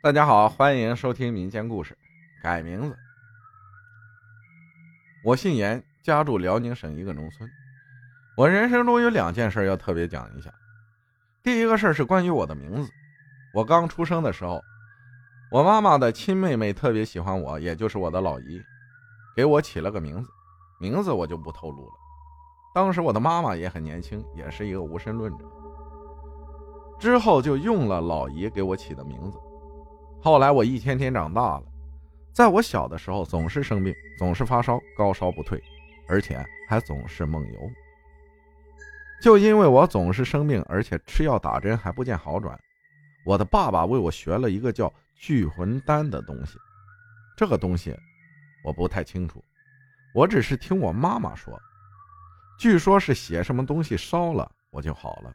[0.00, 1.98] 大家好，欢迎收听民间故事。
[2.40, 2.96] 改名字，
[5.24, 7.50] 我姓严，家住辽宁省一个农村。
[8.36, 10.54] 我人生中有两件事要特别讲一下。
[11.42, 12.88] 第一个事儿是关于我的名字。
[13.52, 14.62] 我刚出生的时候，
[15.50, 18.62] 我妈妈的亲妹妹特别喜欢我，也就是我的老姨，
[19.34, 20.30] 给我起了个名字。
[20.78, 21.94] 名字我就不透露了。
[22.72, 25.44] 当时我的妈妈也很年轻，也是一个无神论者。
[27.00, 29.36] 之后就用了老姨给我起的名字。
[30.20, 31.62] 后来我一天天长大了，
[32.32, 35.62] 在我小的时候总是生病，总是发烧，高烧不退，
[36.08, 37.70] 而且还总是梦游。
[39.22, 42.58] 就因为我总是生病，而且吃药打针还不见好转，
[43.24, 46.58] 我的爸爸为我学了一个叫聚魂丹的东西。
[47.36, 47.96] 这个东西
[48.64, 49.42] 我不太清楚，
[50.14, 51.56] 我只是听我妈妈说，
[52.58, 55.32] 据说是写什么东西烧了我就好了。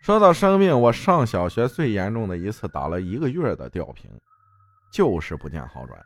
[0.00, 4.10] 说到生病，我上小学最严重的一次打了一个月的吊瓶，
[4.90, 5.98] 就是不见好转。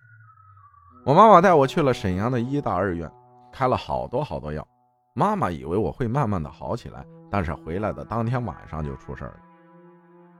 [1.05, 3.09] 我妈妈带我去了沈阳的医大二院，
[3.53, 4.67] 开了好多好多药。
[5.15, 9.37] 妈妈以为我会慢慢的好起来，但是回来的当天晚上就出事了。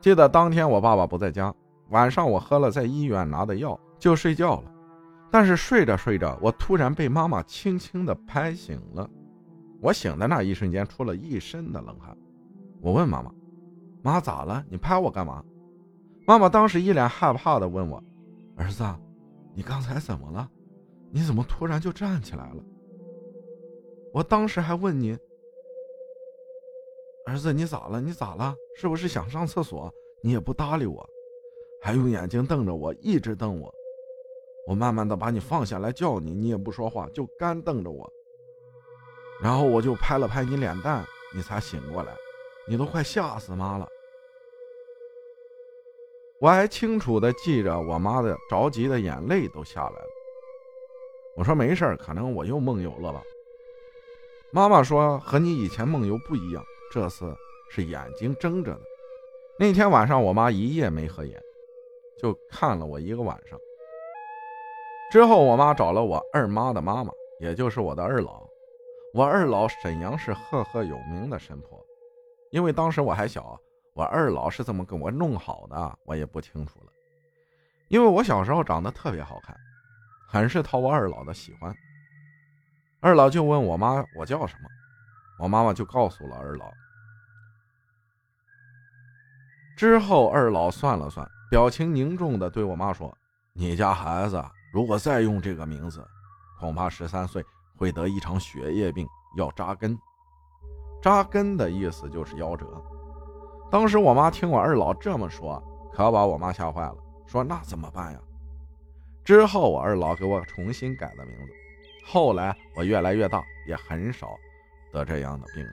[0.01, 1.55] 记得当天我爸爸不在家，
[1.91, 4.73] 晚上我喝了在医院拿的药就睡觉了。
[5.31, 9.09] 但是睡着睡着，我突然被妈妈轻轻的拍醒了。
[9.81, 12.17] 我醒的那一瞬间出了一身的冷汗。
[12.81, 13.31] 我问妈妈。
[14.05, 14.63] 妈咋了？
[14.69, 15.43] 你拍我干嘛？
[16.27, 18.03] 妈妈当时一脸害怕的问我
[18.55, 18.85] ：“儿子，
[19.55, 20.47] 你刚才怎么了？
[21.11, 22.63] 你怎么突然就站起来了？”
[24.13, 25.19] 我当时还问你
[27.25, 27.99] ：“儿子，你咋了？
[27.99, 28.55] 你咋了？
[28.77, 29.91] 是不是想上厕所？
[30.23, 31.09] 你也不搭理我，
[31.81, 33.73] 还用眼睛瞪着我，一直瞪我。
[34.67, 38.07] 我慢慢的把你放下来叫你，你也不说话，就干瞪着我。
[39.43, 41.03] 然后我就拍了拍你脸蛋，
[41.35, 42.15] 你才醒过来。
[42.67, 43.89] 你都快吓死妈了。”
[46.41, 50.09] 我还清楚的记着我妈的着急的眼泪都下来了。
[51.37, 53.23] 我说没事可能我又梦游了吧。
[54.51, 57.35] 妈妈说和你以前梦游不一样，这次
[57.71, 58.81] 是眼睛睁着的。
[59.59, 61.41] 那天晚上我妈一夜没合眼，
[62.19, 63.59] 就看了我一个晚上。
[65.11, 67.11] 之后我妈找了我二妈的妈妈，
[67.41, 68.47] 也就是我的二老。
[69.13, 71.85] 我二老沈阳市赫赫有名的神婆，
[72.55, 73.59] 因为当时我还小。
[73.95, 76.93] 我二老是怎么给我弄好的，我也不清楚了。
[77.89, 79.57] 因为我小时候长得特别好看，
[80.29, 81.75] 很是讨我二老的喜欢。
[83.01, 84.69] 二老就问我妈我叫什么，
[85.41, 86.71] 我妈妈就告诉了二老。
[89.77, 93.17] 之后二老算了算，表情凝重的对我妈说
[93.53, 96.07] ：“你家孩子如果再用这个名字，
[96.61, 97.45] 恐怕十三岁
[97.77, 99.07] 会得一场血液病，
[99.37, 99.99] 要扎根。
[101.05, 102.67] 扎根的意思就是夭折。”
[103.71, 108.19] 当时我妈听我二老这么说，可把我妈吓坏了，说那怎么办呀？
[109.23, 111.53] 之后我二老给我重新改了名字，
[112.07, 114.35] 后来我越来越大，也很少
[114.95, 115.73] 得这样的病了，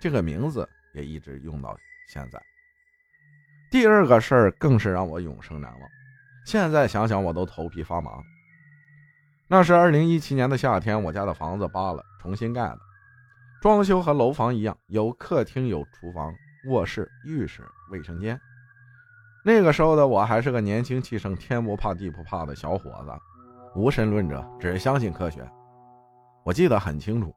[0.00, 1.76] 这个名字也一直用到
[2.08, 2.42] 现在。
[3.70, 5.90] 第二个事儿更是让我永生难忘，
[6.44, 8.10] 现在想想我都头皮发麻。
[9.46, 12.78] 那是二零一七年的夏天，我家的房子扒了，重新盖的，
[13.60, 16.32] 装修和楼房一样，有客厅，有厨房。
[16.68, 17.62] 卧室、浴室、
[17.92, 18.40] 卫生间。
[19.44, 23.12] 那个时候的我还是个年轻气盛、天不怕地不怕的小伙子，
[23.76, 25.48] 无神论者，只相信科学。
[26.44, 27.32] 我记得很清楚，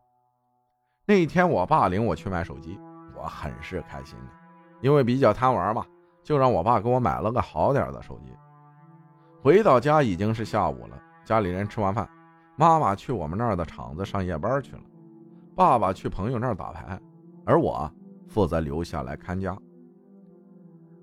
[1.05, 2.79] 那一天我爸领我去买手机，
[3.15, 4.31] 我很是开心的，
[4.81, 5.85] 因为比较贪玩嘛，
[6.23, 8.33] 就让我爸给我买了个好点的手机。
[9.43, 12.09] 回到家已经是下午了，家里人吃完饭，
[12.55, 14.81] 妈妈去我们那儿的厂子上夜班去了，
[15.59, 16.97] 爸爸去朋友那儿打牌，
[17.45, 17.91] 而我。
[18.29, 19.57] 负责留下来看家。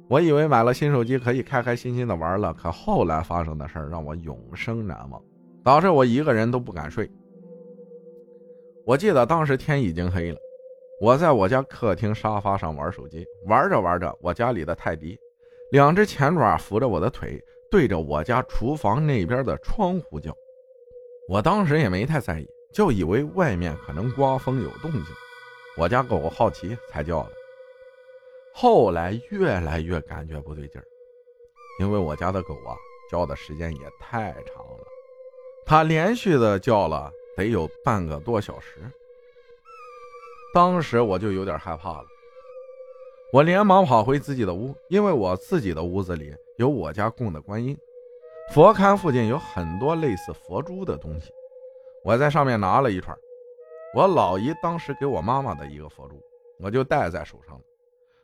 [0.09, 5.23] 我以为买了新手机可以开开心心的玩了，可后来发生的事让我永生难忘，
[5.63, 7.11] 导致我一个人都不敢睡。
[8.87, 10.39] 我记得当时天已经黑了，
[11.03, 15.19] 我在我家客厅沙发上玩手机，玩着玩着，我家里的泰迪
[15.71, 17.39] 两只前爪扶着我的腿，
[17.71, 20.35] 对着我家厨房那边的窗户叫。
[21.29, 25.03] 我当时也没太在意，就以为外面可能刮风有动静。
[25.79, 27.33] 我家狗好奇才叫的，
[28.53, 30.85] 后来越来越感觉不对劲儿，
[31.81, 32.77] 因为我家的狗啊
[33.11, 34.85] 叫的时间也太长了，
[35.65, 38.79] 它连续的叫了得有半个多小时。
[40.53, 42.07] 当时我就有点害怕了，
[43.33, 47.75] 我连忙跑回自己的屋，因为我自己的屋子里有我家供的观音，
[48.53, 51.31] 佛龛附近有很多类似佛珠的东西，
[52.07, 53.17] 我在上面拿了一串。
[53.93, 56.23] 我老姨当时给我妈妈的一个佛珠，
[56.61, 57.61] 我就戴在手上了。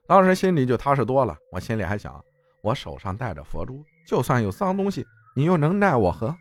[0.07, 1.37] 当时心里就踏实多了。
[1.51, 2.25] 我心里还想，
[2.63, 6.33] 我手上戴着佛珠，就算有脏东西，你又能奈我何？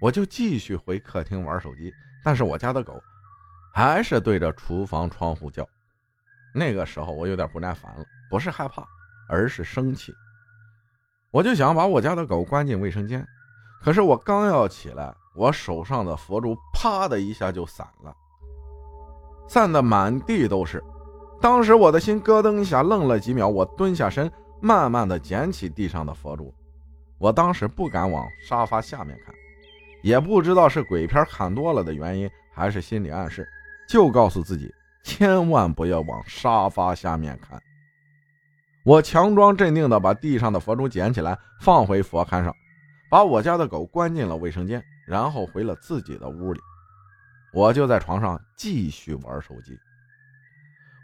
[0.00, 1.92] 我就继续回客厅玩手机，
[2.24, 3.02] 但是我家的狗
[3.74, 5.68] 还是对着厨房窗户叫。
[6.54, 8.86] 那个时候我有点不耐烦了，不是害怕，
[9.28, 10.14] 而是生气。
[11.32, 13.26] 我就想把我家的狗关进卫生间，
[13.82, 18.16] 可是我刚要起来，我手上的佛珠啪的一下就散了，
[19.46, 20.82] 散的满地都是。
[21.40, 23.46] 当时我的心咯噔一下，愣了几秒。
[23.46, 26.52] 我蹲下身，慢慢的捡起地上的佛珠。
[27.18, 29.34] 我当时不敢往沙发下面看，
[30.02, 33.46] 也不知道是鬼片看多了的原因，还是心理暗示，
[33.88, 34.72] 就告诉自己
[35.04, 37.62] 千万不要往沙发下面看。
[38.84, 42.54] 我强装镇定的把地上的佛珠捡起来，放回佛龛上，
[43.10, 46.60] 把我家的狗关进了卫生间，然后回了自己的屋里。
[47.52, 49.78] 我就在床上继续玩手机。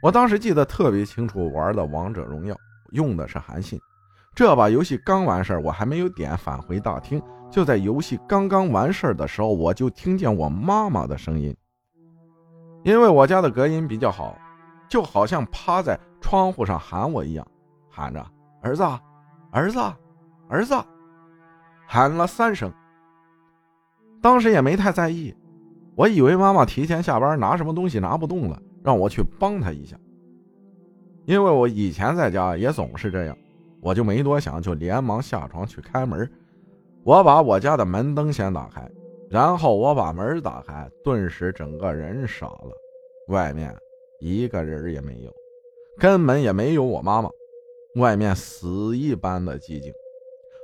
[0.02, 2.56] 我当时记得特别清楚，玩的王者荣耀
[2.90, 3.80] 用的是韩信。
[4.34, 7.22] 这把游戏刚完事儿，我还没有点返回大厅。
[7.50, 11.54] 就在游戏刚刚完事儿的时候，我就听见我妈妈的声音。
[12.82, 14.36] 因为我家的隔音比较好，
[14.88, 17.46] 就好像趴在窗户上喊我一样，
[17.90, 18.26] 喊着
[18.62, 18.82] “儿子，
[19.52, 19.78] 儿子，
[20.48, 20.74] 儿子”，
[21.92, 22.72] 喊了三声。
[24.22, 25.34] 当时也没太在意，
[25.94, 28.58] 我以为妈妈提前下班拿什么东西拿不动了。
[28.82, 29.94] 让我去帮她一下，
[31.26, 33.36] 因为我以前在家也总是这样，
[33.82, 36.26] 我就没多想，就连忙下床去开门。
[37.04, 38.90] 我把我家的门灯先打开，
[39.28, 42.72] 然后我把门打开，顿时整个人傻了。
[43.28, 43.76] 外面
[44.18, 45.30] 一个人也没有，
[45.98, 47.28] 根本也没有我妈妈。
[47.96, 49.92] 外面死一般的寂静，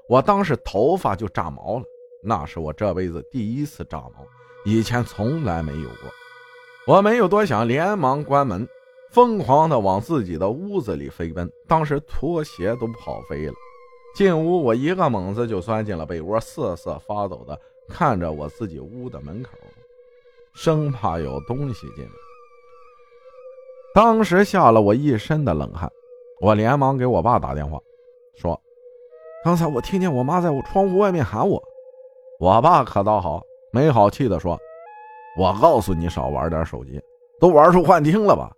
[0.09, 1.85] 我当时头发就炸毛了，
[2.23, 4.27] 那是我这辈子第一次炸毛，
[4.65, 6.11] 以前从来没有过。
[6.87, 8.67] 我没有多想，连忙关门，
[9.13, 11.51] 疯狂的往自己的屋子里飞奔。
[11.67, 13.55] 当时拖鞋都跑飞了。
[14.15, 19.51] 进屋，我一个猛子就钻进了被窝，瑟瑟发抖的看着我自己屋的门口，
[20.55, 22.11] 生怕有东西进来。
[23.95, 25.91] 当时吓了我一身的冷汗。
[26.41, 27.79] 我连忙给我爸打电话，
[28.37, 28.59] 说
[29.45, 31.63] ：“刚才我听见我妈在我窗户外面喊我。”
[32.41, 33.43] 我爸可倒好，
[33.73, 34.59] 没好气的说。
[35.37, 37.01] 我告诉你少玩点手机，
[37.41, 38.51] 都玩出幻听了吧？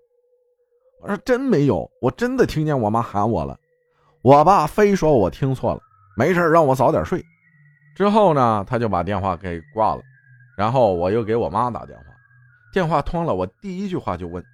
[1.00, 3.58] 我说真没有，我真的听见我妈喊我了。
[4.22, 5.80] 我爸非说我听错了，
[6.16, 7.22] 没事让我早点睡。
[7.96, 10.02] 之后呢，他就把电话给挂了。
[10.58, 12.04] 然后我又给我妈打电话，
[12.72, 14.44] 电话通了，我第一句话就问：“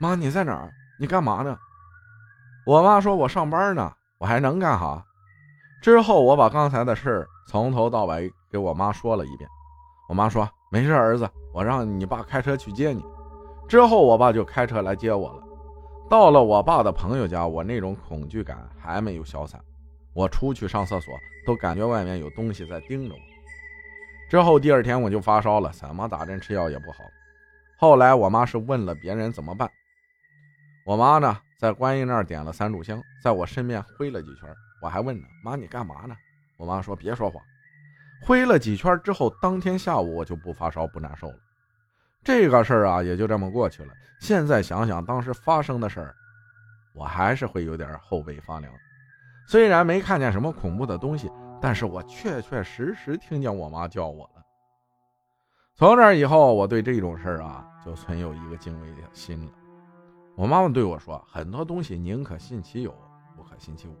[0.00, 0.70] 妈，你在哪儿？
[0.98, 1.56] 你干嘛呢？”
[2.66, 5.04] 我妈说：“我上班呢，我还能干啥？”
[5.82, 9.50] 之后我把刚才的事儿从头到尾给我妈说了一遍。
[10.08, 13.04] 我妈说：“没事，儿子。”我让你爸开车去接你，
[13.68, 15.42] 之后我爸就开车来接我了。
[16.08, 19.60] 到了我爸的朋友家，我那种恐惧感还没有消散。
[20.14, 21.14] 我出去上厕所
[21.44, 23.20] 都感觉外面有东西在盯着我。
[24.30, 26.98] 之后第二天我就发烧了，怎么打针吃药也不好。
[27.76, 29.68] 后来我妈是问了别人怎么办，
[30.86, 34.48] 我妈呢在观音那儿点了三炷香，在我身边挥了几圈。
[34.82, 36.16] 我还问呢，妈你干嘛呢？
[36.58, 37.40] 我妈说别说话。
[38.20, 41.38] 挥了几圈之后，当天下午我就不发烧不难受了。
[42.24, 43.94] 这个事儿啊，也就这么过去了。
[44.20, 46.14] 现在想想当时发生的事儿，
[46.94, 48.72] 我还是会有点后背发凉。
[49.46, 51.30] 虽然没看见什么恐怖的东西，
[51.60, 54.42] 但是我确确实实听见我妈叫我了。
[55.76, 59.52] 从那以后，我对这种事儿啊，就存有一个敬畏的心了。
[60.36, 62.92] 我妈妈对我说：“很多东西宁可信其有，
[63.36, 63.96] 不可信其无。”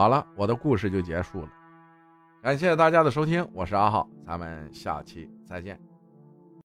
[0.00, 1.48] 好了，我的故事就结束了。
[2.42, 5.78] 感谢大家的收听，我是阿浩，咱们下期再见。